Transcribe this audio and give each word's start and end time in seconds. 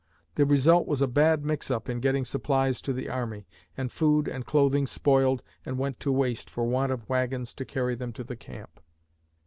The 0.33 0.47
result 0.47 0.87
was 0.87 1.03
a 1.03 1.07
bad 1.07 1.45
mix 1.45 1.69
up 1.69 1.87
in 1.87 1.99
getting 1.99 2.25
supplies 2.25 2.81
to 2.81 2.91
the 2.91 3.07
army, 3.07 3.45
and 3.77 3.91
food 3.91 4.27
and 4.27 4.43
clothing 4.43 4.87
spoiled 4.87 5.43
and 5.63 5.77
went 5.77 5.99
to 5.99 6.11
waste 6.11 6.49
for 6.49 6.63
want 6.65 6.91
of 6.91 7.07
wagons 7.07 7.53
to 7.53 7.65
carry 7.65 7.93
them 7.93 8.11
to 8.13 8.23
the 8.23 8.35
camp. 8.35 8.79